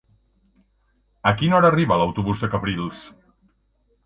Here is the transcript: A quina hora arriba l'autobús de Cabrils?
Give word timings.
A 1.31 1.33
quina 1.41 1.57
hora 1.59 1.71
arriba 1.75 2.01
l'autobús 2.03 2.43
de 2.45 2.51
Cabrils? 2.55 3.05